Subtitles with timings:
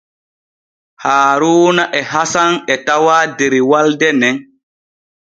[1.03, 4.35] Haaruuna e Hasan e tawaa der walde nen.